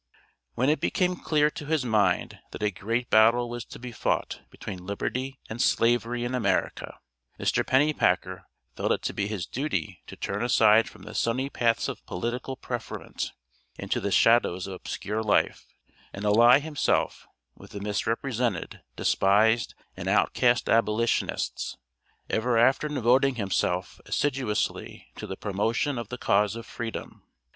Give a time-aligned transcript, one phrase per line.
[0.55, 4.41] When it became clear to his mind, that a great battle was to be fought
[4.49, 6.97] between Liberty and Slavery in America,
[7.39, 7.63] Mr.
[7.63, 8.45] Pennypacker
[8.75, 12.57] felt it to be his duty to turn aside from the sunny paths of political
[12.57, 13.31] preferment,
[13.77, 15.67] into the shadows of obscure life,
[16.13, 21.77] and ally himself with the misrepresented, despised and outcast Abolitionists,
[22.27, 27.21] ever after devoting himself assiduously to the promotion of the cause of Freedom.